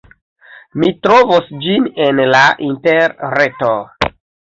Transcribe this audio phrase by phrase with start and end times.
[0.83, 3.73] Mi trovos ĝin en la Interreto.